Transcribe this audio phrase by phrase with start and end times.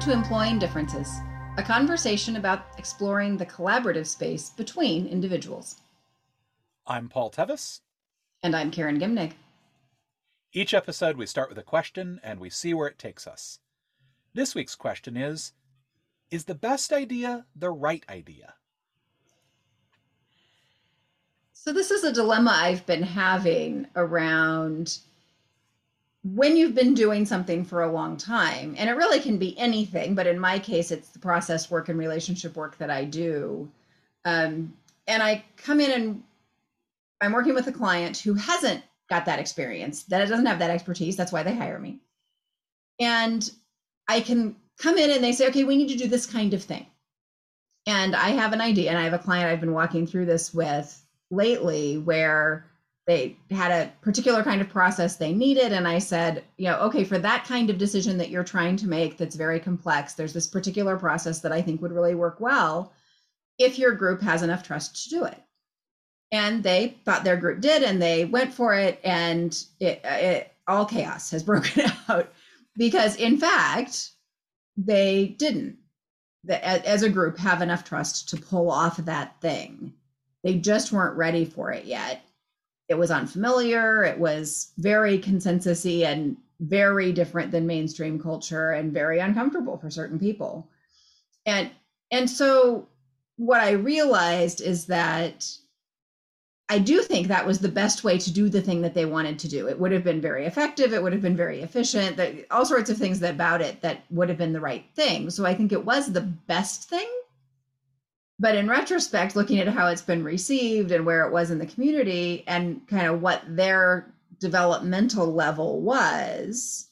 [0.00, 1.20] to Employing Differences,
[1.58, 5.76] a conversation about exploring the collaborative space between individuals.
[6.86, 7.82] I'm Paul Tevis.
[8.42, 9.34] And I'm Karen Gimnig.
[10.54, 13.58] Each episode, we start with a question and we see where it takes us.
[14.32, 15.52] This week's question is
[16.30, 18.54] Is the best idea the right idea?
[21.52, 24.96] So, this is a dilemma I've been having around
[26.22, 30.14] when you've been doing something for a long time, and it really can be anything,
[30.14, 33.70] but in my case, it's the process work and relationship work that I do.
[34.24, 34.74] Um,
[35.06, 36.22] and I come in and
[37.22, 41.16] I'm working with a client who hasn't got that experience, that doesn't have that expertise.
[41.16, 41.98] That's why they hire me.
[43.00, 43.50] And
[44.06, 46.62] I can come in and they say, okay, we need to do this kind of
[46.62, 46.86] thing.
[47.86, 50.52] And I have an idea, and I have a client I've been walking through this
[50.52, 52.66] with lately where
[53.06, 57.02] they had a particular kind of process they needed and i said you know okay
[57.02, 60.46] for that kind of decision that you're trying to make that's very complex there's this
[60.46, 62.92] particular process that i think would really work well
[63.60, 65.38] if your group has enough trust to do it.
[66.32, 70.86] And they thought their group did and they went for it and it, it all
[70.86, 72.32] chaos has broken out.
[72.76, 74.10] Because in fact
[74.76, 75.76] they didn't.
[76.48, 79.92] As a group have enough trust to pull off that thing.
[80.42, 82.22] They just weren't ready for it yet
[82.90, 89.18] it was unfamiliar it was very consensusy and very different than mainstream culture and very
[89.18, 90.68] uncomfortable for certain people.
[91.46, 91.70] And
[92.10, 92.86] and so
[93.36, 95.50] what i realized is that
[96.68, 99.38] i do think that was the best way to do the thing that they wanted
[99.38, 99.68] to do.
[99.68, 102.90] It would have been very effective it would have been very efficient that all sorts
[102.90, 105.30] of things about it that would have been the right thing.
[105.30, 107.08] So i think it was the best thing
[108.40, 111.66] but in retrospect looking at how it's been received and where it was in the
[111.66, 116.88] community and kind of what their developmental level was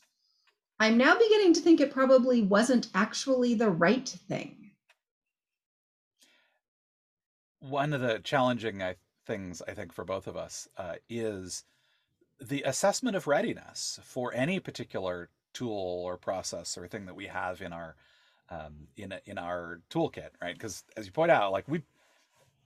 [0.78, 4.54] i'm now beginning to think it probably wasn't actually the right thing.
[7.60, 8.82] One of the challenging
[9.26, 11.65] things i think for both of us uh, is
[12.41, 17.60] the assessment of readiness for any particular tool or process or thing that we have
[17.60, 17.97] in our
[18.50, 20.54] um, in in our toolkit, right?
[20.54, 21.82] Because as you point out, like we,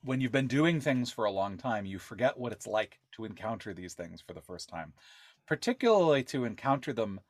[0.04, 3.24] when you've been doing things for a long time, you forget what it's like to
[3.24, 4.92] encounter these things for the first time,
[5.46, 7.20] particularly to encounter them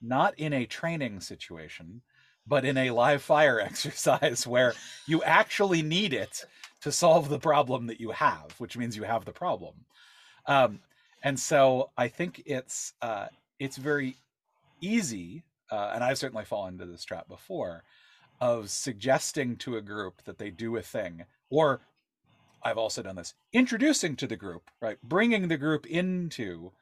[0.00, 2.02] not in a training situation,
[2.46, 4.74] but in a live fire exercise where
[5.06, 6.44] you actually need it
[6.80, 9.74] to solve the problem that you have, which means you have the problem.
[10.46, 10.80] Um,
[11.22, 13.26] and so I think it's uh,
[13.60, 14.16] it's very
[14.80, 17.82] easy uh, and I've certainly fallen into this trap before,
[18.42, 21.80] of suggesting to a group that they do a thing, or
[22.62, 26.72] I've also done this, introducing to the group, right, bringing the group into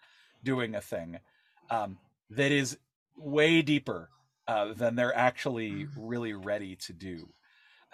[0.43, 1.21] doing a thing
[1.71, 1.99] um,
[2.31, 2.78] that is
[3.17, 4.11] way deeper
[4.49, 6.05] uh, than they're actually mm-hmm.
[6.05, 7.28] really ready to do.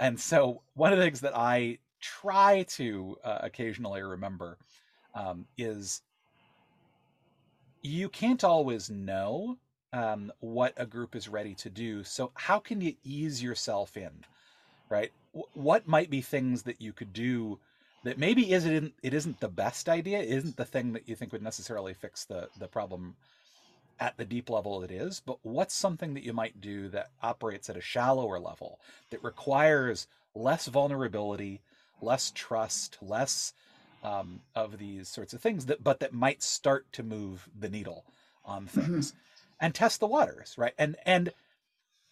[0.01, 4.57] And so, one of the things that I try to uh, occasionally remember
[5.15, 6.01] um, is
[7.83, 9.59] you can't always know
[9.93, 12.05] um, what a group is ready to do.
[12.05, 14.25] So, how can you ease yourself in,
[14.89, 15.13] right?
[15.33, 17.59] W- what might be things that you could do
[18.05, 21.43] that maybe isn't it isn't the best idea, isn't the thing that you think would
[21.43, 23.17] necessarily fix the the problem
[23.99, 27.71] at the deep level it is, but what's something that you might do that operates
[27.71, 28.79] at a shallower level
[29.11, 31.63] that requires less vulnerability,
[32.01, 33.55] less trust, less
[34.05, 38.05] um, of these sorts of things that but that might start to move the needle
[38.45, 38.81] on mm-hmm.
[38.81, 39.15] things.
[39.61, 40.75] And test the waters, right?
[40.79, 41.33] And and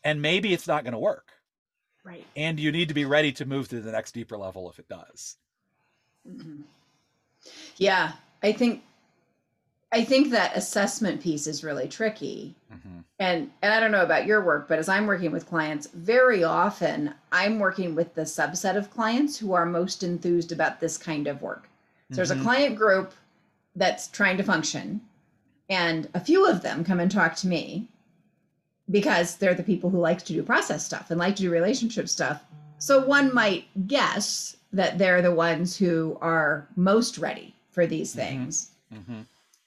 [0.02, 1.32] and maybe it's not going to work.
[2.04, 2.24] Right.
[2.36, 4.88] And you need to be ready to move to the next deeper level if it
[4.88, 5.36] does.
[6.28, 6.62] Mm-hmm.
[7.76, 8.12] Yeah,
[8.42, 8.82] I think
[9.90, 12.54] I think that assessment piece is really tricky.
[12.72, 12.98] Mm-hmm.
[13.18, 16.44] And and I don't know about your work, but as I'm working with clients, very
[16.44, 21.26] often I'm working with the subset of clients who are most enthused about this kind
[21.26, 21.62] of work.
[21.62, 22.14] So mm-hmm.
[22.16, 22.44] there's a mm-hmm.
[22.44, 23.12] client group
[23.76, 25.00] that's trying to function
[25.68, 27.88] and a few of them come and talk to me
[28.90, 32.08] because they're the people who like to do process stuff and like to do relationship
[32.08, 32.42] stuff.
[32.78, 38.20] So one might guess that they're the ones who are most ready for these mm-hmm.
[38.20, 38.70] things.
[38.92, 39.20] Mm-hmm.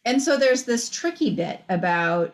[0.06, 2.34] And so there's this tricky bit about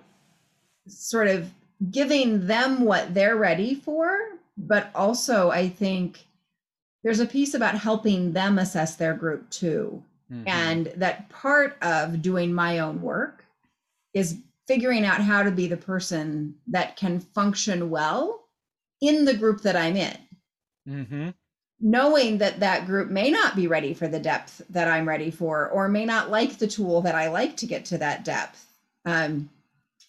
[0.88, 1.52] sort of
[1.92, 4.20] giving them what they're ready for,
[4.58, 6.26] but also I think
[7.04, 10.04] there's a piece about helping them assess their group too.
[10.32, 10.48] Mm-hmm.
[10.48, 13.43] And that part of doing my own work
[14.14, 14.38] is
[14.68, 18.48] figuring out how to be the person that can function well
[19.02, 20.18] in the group that I'm in.
[20.88, 21.30] Mm-hmm.
[21.82, 25.70] Knowing that that group may not be ready for the depth that I'm ready for,
[25.70, 28.66] or may not like the tool that I like to get to that depth.
[29.06, 29.50] Um,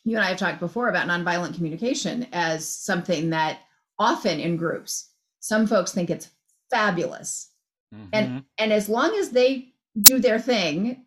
[0.05, 3.61] you and I have talked before about nonviolent communication as something that
[3.99, 5.09] often in groups,
[5.41, 6.31] some folks think it's
[6.71, 7.51] fabulous.
[7.93, 8.09] Mm-hmm.
[8.13, 11.04] And and as long as they do their thing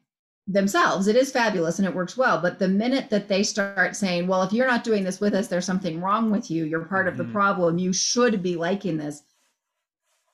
[0.47, 2.39] themselves, it is fabulous and it works well.
[2.39, 5.47] But the minute that they start saying, well, if you're not doing this with us,
[5.47, 7.11] there's something wrong with you, you're part mm-hmm.
[7.11, 7.33] of the mm-hmm.
[7.33, 9.23] problem, you should be liking this.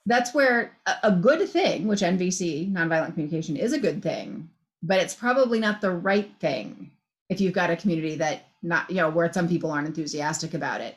[0.05, 4.49] That's where a, a good thing, which NVC, nonviolent communication, is a good thing,
[4.83, 6.91] but it's probably not the right thing
[7.29, 10.81] if you've got a community that not, you know, where some people aren't enthusiastic about
[10.81, 10.95] it.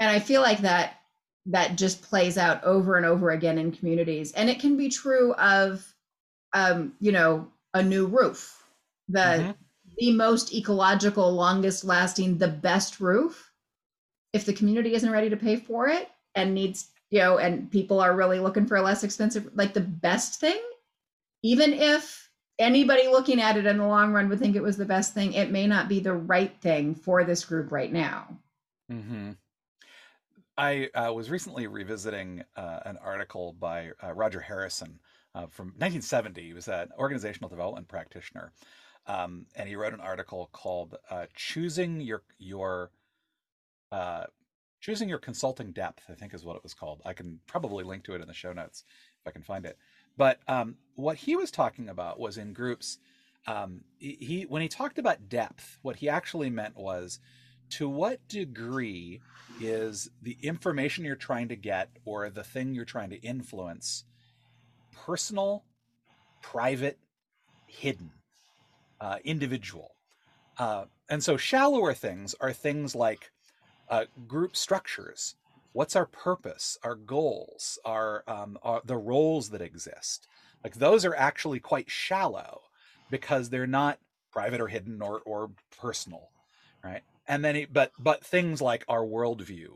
[0.00, 0.94] And I feel like that
[1.46, 4.32] that just plays out over and over again in communities.
[4.32, 5.94] And it can be true of
[6.52, 8.64] um, you know, a new roof.
[9.08, 9.50] The mm-hmm.
[9.98, 13.52] the most ecological, longest lasting, the best roof.
[14.32, 18.00] If the community isn't ready to pay for it and needs, you know, and people
[18.00, 20.60] are really looking for a less expensive, like the best thing,
[21.42, 22.28] even if
[22.58, 25.32] anybody looking at it in the long run would think it was the best thing,
[25.32, 28.26] it may not be the right thing for this group right now.
[28.90, 29.32] Mm-hmm.
[30.58, 34.98] I uh, was recently revisiting uh, an article by uh, Roger Harrison
[35.36, 36.42] uh, from 1970.
[36.42, 38.52] He was an organizational development practitioner,
[39.06, 42.90] um, and he wrote an article called uh, "Choosing Your Your
[43.92, 44.24] uh,
[44.80, 47.02] Choosing Your Consulting Depth." I think is what it was called.
[47.04, 48.84] I can probably link to it in the show notes
[49.20, 49.76] if I can find it.
[50.16, 52.98] But um, what he was talking about was in groups.
[53.46, 57.20] Um, he when he talked about depth, what he actually meant was
[57.68, 59.20] to what degree
[59.60, 64.04] is the information you're trying to get or the thing you're trying to influence
[65.04, 65.64] personal,
[66.40, 66.98] private,
[67.66, 68.10] hidden,
[69.00, 69.92] uh, individual.
[70.58, 73.30] Uh, and so shallower things are things like
[73.88, 75.36] uh, group structures.
[75.72, 80.26] What's our purpose, our goals, our, um, our the roles that exist?
[80.64, 82.62] Like those are actually quite shallow
[83.10, 83.98] because they're not
[84.32, 86.30] private or hidden or or personal,
[86.82, 87.02] right?
[87.28, 89.68] and then it, but but things like our worldview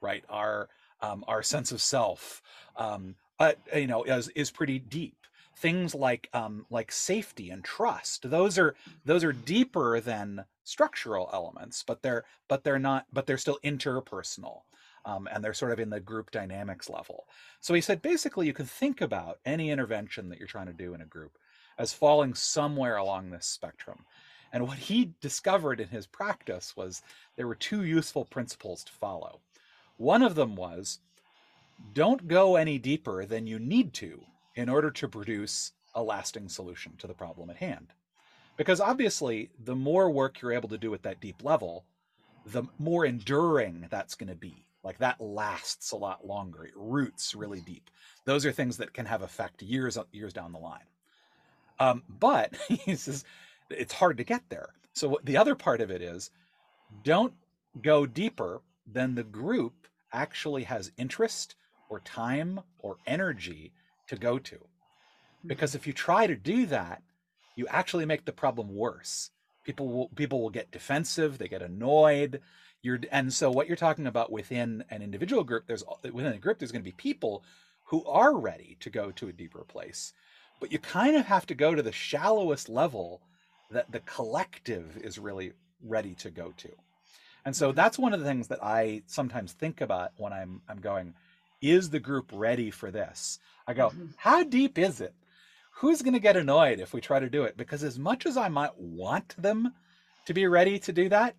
[0.00, 0.68] right our
[1.00, 2.42] um, our sense of self
[2.76, 5.16] um, uh, you know is is pretty deep.
[5.56, 8.74] Things like um, like safety and trust those are
[9.04, 14.60] those are deeper than structural elements but they're but they're not but they're still interpersonal
[15.04, 17.26] um, and they're sort of in the group dynamics level.
[17.60, 20.94] So he said basically you can think about any intervention that you're trying to do
[20.94, 21.38] in a group
[21.78, 24.04] as falling somewhere along this spectrum.
[24.52, 27.02] And what he discovered in his practice was
[27.36, 29.40] there were two useful principles to follow.
[29.96, 31.00] One of them was
[31.92, 34.22] don't go any deeper than you need to
[34.54, 37.88] in order to produce a lasting solution to the problem at hand.
[38.56, 41.84] Because obviously, the more work you're able to do at that deep level,
[42.44, 44.64] the more enduring that's going to be.
[44.82, 46.64] Like that lasts a lot longer.
[46.64, 47.90] It roots really deep.
[48.24, 50.84] Those are things that can have effect years years down the line.
[51.78, 53.24] Um, but he says
[53.70, 54.70] it's hard to get there.
[54.92, 56.30] So the other part of it is
[57.04, 57.34] don't
[57.82, 61.54] go deeper than the group actually has interest
[61.88, 63.72] or time or energy
[64.08, 64.58] to go to.
[65.46, 67.02] Because if you try to do that,
[67.56, 69.30] you actually make the problem worse.
[69.64, 72.40] People will people will get defensive, they get annoyed.
[72.82, 76.58] You're and so what you're talking about within an individual group, there's within a group
[76.58, 77.42] there's going to be people
[77.86, 80.12] who are ready to go to a deeper place.
[80.60, 83.20] But you kind of have to go to the shallowest level
[83.70, 85.52] that the collective is really
[85.82, 86.70] ready to go to.
[87.44, 87.76] And so mm-hmm.
[87.76, 91.14] that's one of the things that I sometimes think about when I'm I'm going,
[91.60, 93.38] is the group ready for this?
[93.66, 94.06] I go, mm-hmm.
[94.16, 95.14] how deep is it?
[95.72, 97.56] Who's going to get annoyed if we try to do it?
[97.56, 99.72] Because as much as I might want them
[100.26, 101.36] to be ready to do that,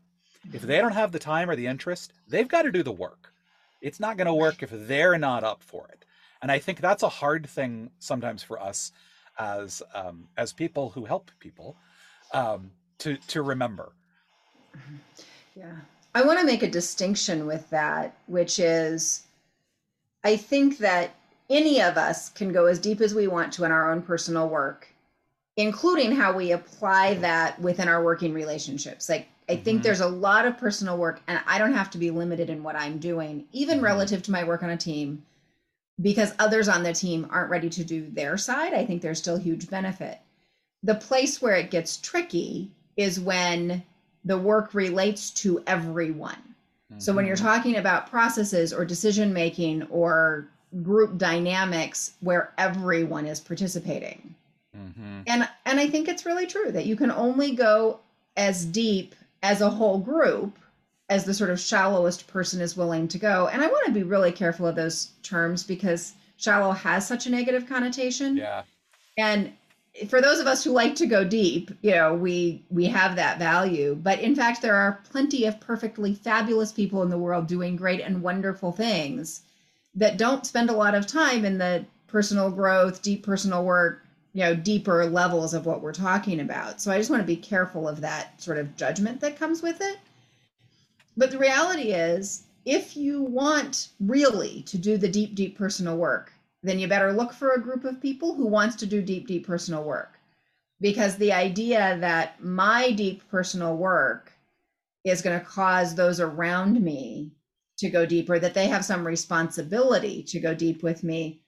[0.53, 0.83] if they mm-hmm.
[0.83, 3.33] don't have the time or the interest, they've got to do the work.
[3.81, 6.05] It's not going to work if they're not up for it.
[6.41, 8.91] And I think that's a hard thing sometimes for us
[9.37, 11.75] as um, as people who help people
[12.33, 13.93] um, to to remember.
[15.55, 15.75] Yeah,
[16.15, 19.23] I want to make a distinction with that, which is,
[20.23, 21.11] I think that
[21.49, 24.49] any of us can go as deep as we want to in our own personal
[24.49, 24.87] work,
[25.57, 29.09] including how we apply that within our working relationships.
[29.09, 29.83] Like I think mm-hmm.
[29.83, 32.75] there's a lot of personal work, and I don't have to be limited in what
[32.75, 33.85] I'm doing, even mm-hmm.
[33.85, 35.23] relative to my work on a team,
[36.01, 38.73] because others on the team aren't ready to do their side.
[38.73, 40.19] I think there's still huge benefit
[40.83, 43.83] the place where it gets tricky is when
[44.23, 46.55] the work relates to everyone.
[46.91, 46.99] Mm-hmm.
[46.99, 47.45] So when you're mm-hmm.
[47.45, 50.47] talking about processes or decision making or
[50.83, 54.35] group dynamics where everyone is participating.
[54.77, 55.21] Mm-hmm.
[55.27, 57.99] And and I think it's really true that you can only go
[58.37, 60.57] as deep as a whole group
[61.09, 63.47] as the sort of shallowest person is willing to go.
[63.47, 67.31] And I want to be really careful of those terms because shallow has such a
[67.31, 68.37] negative connotation.
[68.37, 68.63] Yeah.
[69.17, 69.51] And
[70.07, 73.39] for those of us who like to go deep, you know, we we have that
[73.39, 73.95] value.
[73.95, 78.01] But in fact, there are plenty of perfectly fabulous people in the world doing great
[78.01, 79.41] and wonderful things
[79.95, 84.41] that don't spend a lot of time in the personal growth, deep personal work, you
[84.41, 86.81] know, deeper levels of what we're talking about.
[86.81, 89.81] So I just want to be careful of that sort of judgment that comes with
[89.81, 89.97] it.
[91.17, 96.31] But the reality is, if you want really to do the deep, deep personal work,
[96.61, 99.47] then you better look for a group of people who wants to do deep, deep
[99.47, 100.19] personal work.
[100.81, 104.33] Because the idea that my deep personal work
[105.03, 107.31] is going to cause those around me
[107.77, 111.41] to go deeper, that they have some responsibility to go deep with me,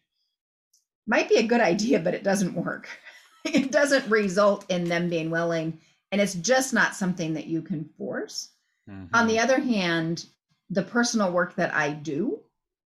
[1.08, 2.88] might be a good idea, but it doesn't work.
[3.46, 5.80] it doesn't result in them being willing.
[6.12, 8.50] And it's just not something that you can force.
[8.90, 9.16] Mm-hmm.
[9.16, 10.26] On the other hand,
[10.70, 12.40] the personal work that I do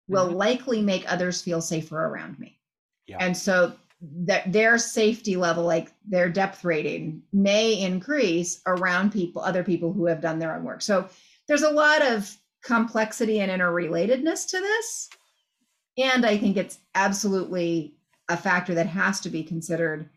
[0.08, 0.36] will mm-hmm.
[0.36, 2.58] likely make others feel safer around me.
[3.06, 3.18] Yeah.
[3.20, 9.64] And so that their safety level, like their depth rating, may increase around people, other
[9.64, 10.82] people who have done their own work.
[10.82, 11.08] So
[11.48, 15.08] there's a lot of complexity and interrelatedness to this.
[15.96, 17.94] And I think it's absolutely
[18.28, 20.08] a factor that has to be considered.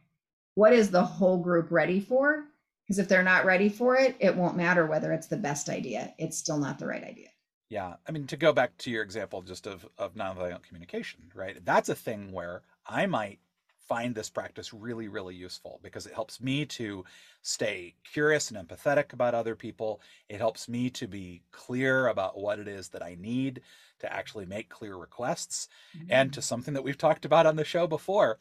[0.56, 2.46] What is the whole group ready for?
[2.84, 6.14] Because if they're not ready for it, it won't matter whether it's the best idea.
[6.18, 7.28] It's still not the right idea.
[7.70, 7.96] Yeah.
[8.08, 11.64] I mean, to go back to your example just of, of nonviolent communication, right?
[11.64, 13.40] That's a thing where I might
[13.88, 17.06] find this practice really, really useful because it helps me to
[17.42, 20.02] stay curious and empathetic about other people.
[20.30, 23.62] It helps me to be clear about what it is that I need
[24.00, 25.70] to actually make clear requests.
[25.98, 26.08] Mm-hmm.
[26.10, 28.40] And to something that we've talked about on the show before,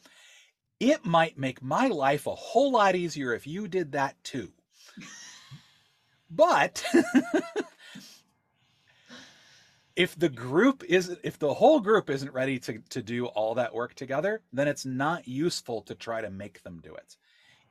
[0.79, 4.51] it might make my life a whole lot easier if you did that too.
[6.29, 6.83] But
[9.97, 13.73] if the group isn't if the whole group isn't ready to, to do all that
[13.73, 17.17] work together then it's not useful to try to make them do it.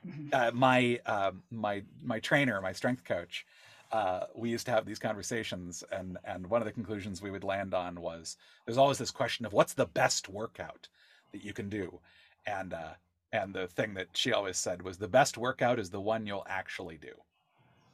[0.06, 0.28] Mm-hmm.
[0.32, 3.46] uh, my uh, my my trainer my strength coach
[3.92, 7.44] uh, we used to have these conversations and and one of the conclusions we would
[7.44, 10.88] land on was there's always this question of what's the best workout
[11.32, 12.00] that you can do?
[12.46, 12.94] And uh,
[13.32, 16.46] and the thing that she always said was the best workout is the one you'll
[16.48, 17.12] actually do.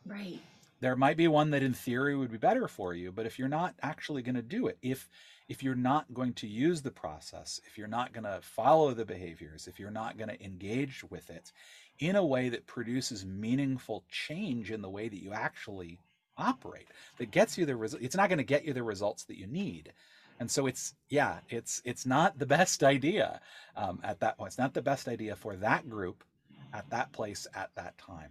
[0.07, 0.41] Right
[0.83, 3.49] there might be one that in theory would be better for you but if you're
[3.49, 5.09] not actually going to do it if
[5.49, 9.05] if you're not going to use the process if you're not going to follow the
[9.05, 11.53] behaviors if you're not going to engage with it
[11.99, 15.99] in a way that produces meaningful change in the way that you actually
[16.37, 19.39] operate that gets you the result it's not going to get you the results that
[19.39, 19.93] you need.
[20.41, 23.41] And so it's yeah it's it's not the best idea
[23.77, 26.25] um, at that point it's not the best idea for that group
[26.73, 28.31] at that place at that time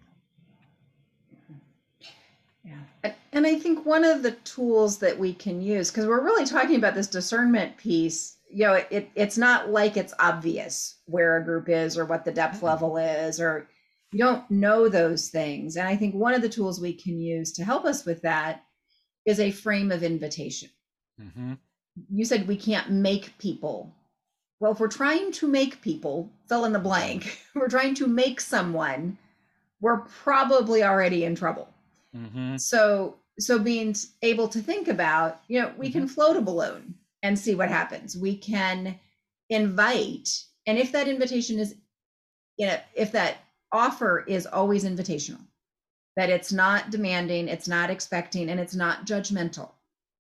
[2.64, 3.14] yeah.
[3.32, 6.76] And I think one of the tools that we can use, because we're really talking
[6.76, 11.70] about this discernment piece, you know, it, it's not like it's obvious where a group
[11.70, 12.66] is or what the depth mm-hmm.
[12.66, 13.68] level is, or
[14.12, 15.78] you don't know those things.
[15.78, 18.64] And I think one of the tools we can use to help us with that
[19.26, 20.70] is a frame of invitation.
[21.20, 21.54] Mm-hmm.
[22.14, 23.96] You said we can't make people.
[24.60, 28.42] Well, if we're trying to make people, fill in the blank, we're trying to make
[28.42, 29.18] someone,
[29.80, 31.71] we're probably already in trouble
[32.16, 32.58] Mm-hmm.
[32.58, 36.00] So so being able to think about, you know, we mm-hmm.
[36.00, 38.18] can float a balloon and see what happens.
[38.18, 39.00] We can
[39.50, 41.76] invite, and if that invitation is,
[42.58, 43.38] you know, if that
[43.72, 45.40] offer is always invitational,
[46.18, 49.72] that it's not demanding, it's not expecting, and it's not judgmental.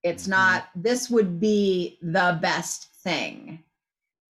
[0.03, 0.31] It's mm-hmm.
[0.31, 3.63] not, this would be the best thing.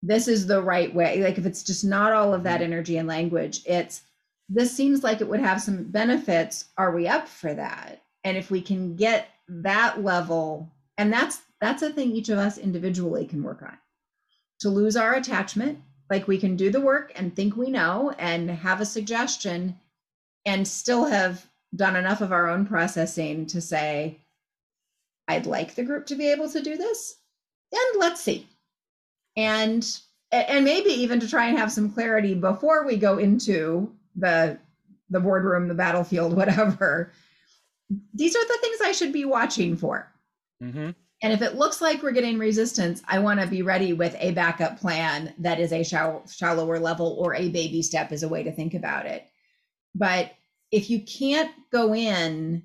[0.02, 1.22] This is the right way.
[1.22, 2.74] Like if it's just not all of that mm-hmm.
[2.74, 4.02] energy and language, it's
[4.50, 6.66] this seems like it would have some benefits.
[6.78, 8.02] Are we up for that?
[8.24, 12.58] And if we can get that level, and that's that's a thing each of us
[12.58, 13.78] individually can work on.
[14.62, 15.80] To lose our attachment,
[16.10, 19.78] like we can do the work and think we know and have a suggestion
[20.46, 24.20] and still have done enough of our own processing to say,
[25.28, 27.18] I'd like the group to be able to do this.
[27.72, 28.48] And let's see.
[29.38, 29.88] And
[30.32, 34.60] and maybe even to try and have some clarity before we go into the
[35.10, 37.12] the boardroom, the battlefield, whatever.
[38.14, 40.12] These are the things I should be watching for.
[40.64, 40.92] Mm-hmm.
[41.22, 44.32] And if it looks like we're getting resistance, I want to be ready with a
[44.32, 48.44] backup plan that is a shallow, shallower level or a baby step is a way
[48.44, 49.28] to think about it.
[49.96, 50.32] But
[50.72, 52.64] if you can't go in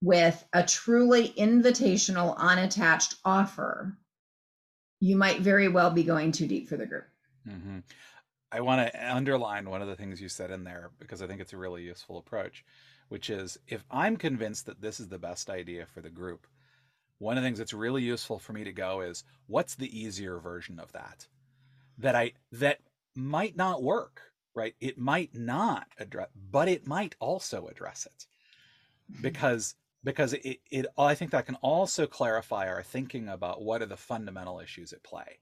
[0.00, 3.98] with a truly invitational, unattached offer,
[5.00, 7.06] you might very well be going too deep for the group.
[7.46, 7.78] Mm-hmm.
[8.52, 11.40] I want to underline one of the things you said in there because I think
[11.40, 12.64] it's a really useful approach,
[13.08, 16.46] which is if I'm convinced that this is the best idea for the group,
[17.18, 20.38] one of the things that's really useful for me to go is what's the easier
[20.38, 21.28] version of that
[21.98, 22.80] that I that
[23.14, 24.74] might not work right?
[24.80, 28.26] It might not address, but it might also address it
[29.12, 29.46] Mm-hmm.
[29.46, 29.74] because
[30.04, 33.96] because it, it I think that can also clarify our thinking about what are the
[33.96, 35.40] fundamental issues at play.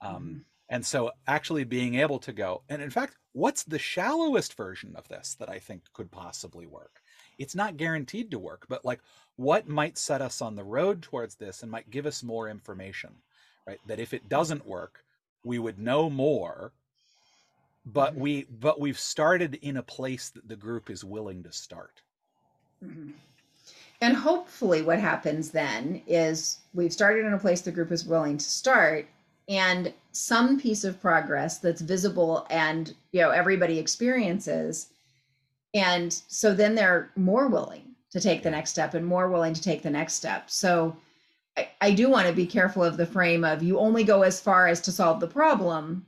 [0.00, 0.44] Um, Mhm.
[0.68, 5.08] And so actually being able to go, and in fact, what's the shallowest version of
[5.08, 7.02] this that I think could possibly work?
[7.38, 9.00] It's not guaranteed to work, but like
[9.36, 13.22] what might set us on the road towards this and might give us more information,
[13.66, 13.80] right?
[13.86, 15.04] That if it doesn't work,
[15.44, 16.74] we would know more,
[17.86, 18.18] but Mhm.
[18.18, 22.02] we but we've started in a place that the group is willing to start.
[22.82, 23.14] Mhm.
[24.00, 28.38] And hopefully, what happens then is we've started in a place the group is willing
[28.38, 29.08] to start,
[29.48, 34.88] and some piece of progress that's visible and you know everybody experiences,
[35.74, 39.62] and so then they're more willing to take the next step and more willing to
[39.62, 40.48] take the next step.
[40.48, 40.96] So
[41.56, 44.40] I, I do want to be careful of the frame of you only go as
[44.40, 46.06] far as to solve the problem,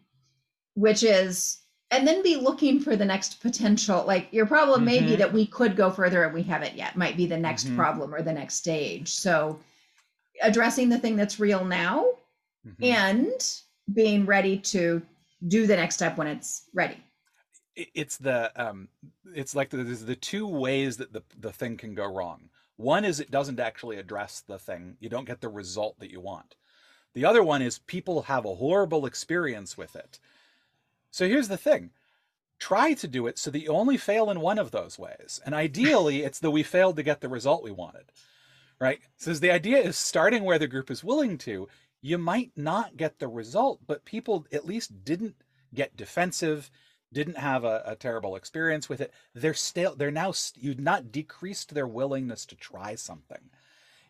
[0.75, 1.59] which is
[1.91, 5.19] and then be looking for the next potential like your problem may be Mhm.
[5.19, 7.77] that we could go further and we haven't yet might be the next Mhm.
[7.77, 9.61] problem or the next stage so
[10.43, 12.07] addressing the thing that's real now
[12.67, 12.83] Mhm.
[12.83, 13.61] and
[13.93, 15.03] being ready to
[15.49, 16.97] do the next step when it's ready.
[17.75, 18.89] It's the um
[19.35, 22.49] it's like the, there's the two ways that the the thing can go wrong.
[22.77, 24.97] One is it doesn't actually address the thing.
[25.01, 26.57] You don't get the result that you want.
[27.15, 30.19] The other one is people have a horrible experience with it.
[31.11, 31.91] So here's the thing.
[32.59, 35.41] Try to do it so that you only fail in one of those ways.
[35.45, 38.13] And ideally it's that we failed to get the result we wanted
[38.81, 39.01] right?
[39.17, 41.69] So the idea is starting where the group is willing to
[42.07, 45.35] you might not get the result but people at least didn't
[45.75, 46.71] get defensive
[47.13, 49.13] didn't have a, a terrible experience with it.
[49.35, 53.51] They're still they're now st- you've not decreased their willingness to try something.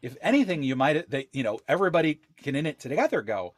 [0.03, 3.55] If anything you might they you know everybody can in it together go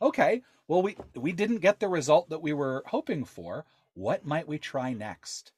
[0.00, 3.64] okay well we we didn't get the result that we were hoping for.
[3.94, 5.52] What might we try next?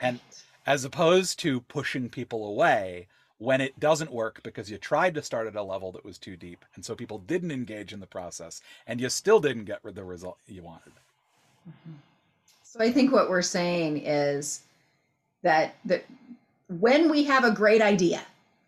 [0.00, 0.20] And
[0.66, 5.46] as opposed to pushing people away when it doesn't work because you tried to start
[5.46, 8.60] at a level that was too deep and so people didn't engage in the process
[8.86, 10.92] and you still didn't get the result you wanted
[12.62, 14.62] So I think what we're saying is
[15.42, 16.04] that that
[16.68, 18.20] when we have a great idea,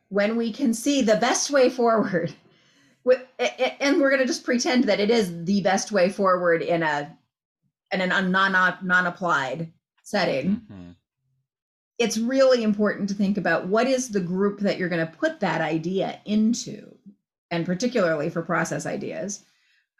[0.09, 2.33] when we can see the best way forward,
[3.05, 6.09] wi- a- a- and we're going to just pretend that it is the best way
[6.09, 7.15] forward in a
[7.93, 8.53] in an non
[8.83, 9.71] non applied
[10.03, 10.63] setting.
[10.73, 10.95] Mhm.
[12.01, 15.39] It's really important to think about what is the group that you're going to put
[15.41, 16.97] that idea into,
[17.53, 19.45] and particularly for process ideas,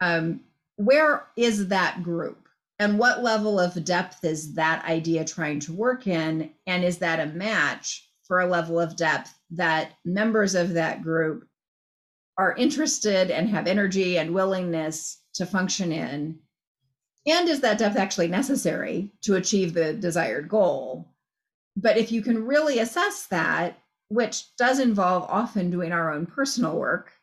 [0.01, 0.41] um,
[0.75, 2.41] where is that group?
[2.81, 6.49] and what level of depth is that idea trying to work in?
[6.65, 11.47] And is that a match for a level of depth that members of that group
[12.39, 16.39] are interested and have energy and willingness to function in?
[17.27, 21.13] And is that depth actually necessary to achieve the desired goal
[21.75, 23.77] but if you can really assess that
[24.09, 27.13] which does involve often doing our own personal work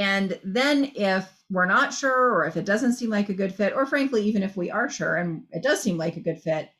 [0.00, 3.74] and then if we're not sure, or if it doesn't seem like a good fit,
[3.74, 6.70] or frankly, even if we are sure and it does seem like a good fit,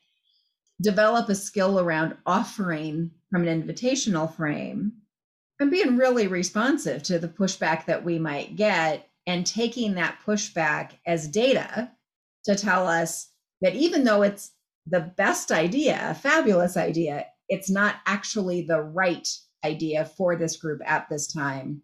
[0.81, 4.93] develop a skill around offering from an invitational frame
[5.59, 10.93] and being really responsive to the pushback that we might get and taking that pushback
[11.05, 11.91] as data
[12.45, 13.29] to tell us
[13.61, 14.49] that even though it's
[14.87, 19.27] the best idea, a fabulous idea, it's not actually the right
[19.63, 21.81] idea for this group at this time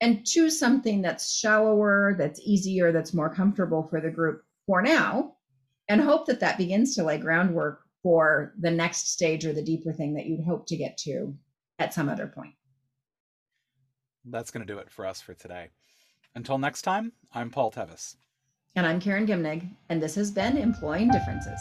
[0.00, 5.34] and choose something that's shallower, that's easier, that's more comfortable for the group for now,
[5.88, 9.92] and hope that that begins to lay groundwork for the next stage or the deeper
[9.92, 11.34] thing that you'd hope to get to
[11.78, 12.54] at some other point.
[14.26, 15.68] That's going to do it for us for today.
[16.34, 18.16] Until next time, I'm Paul Tevis.
[18.76, 21.60] And I'm Karen Gimnig, and this has been Employing Differences.